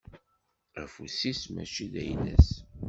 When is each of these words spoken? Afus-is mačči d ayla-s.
Afus-is 0.81 1.41
mačči 1.53 1.85
d 1.93 1.95
ayla-s. 2.01 2.49